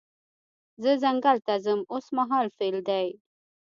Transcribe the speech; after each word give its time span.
زه 0.83 0.91
ځنګل 1.03 1.37
ته 1.47 1.53
ځم 1.65 1.79
اوس 1.93 2.05
مهال 2.17 2.47
فعل 2.55 2.77
دی. 2.89 3.07